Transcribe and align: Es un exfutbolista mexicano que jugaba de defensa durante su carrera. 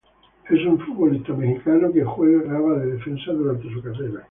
Es 0.49 0.59
un 0.65 0.77
exfutbolista 0.77 1.31
mexicano 1.35 1.93
que 1.93 2.03
jugaba 2.03 2.79
de 2.79 2.93
defensa 2.93 3.31
durante 3.33 3.71
su 3.71 3.83
carrera. 3.83 4.19